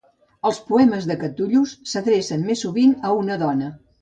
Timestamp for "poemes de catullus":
0.69-1.75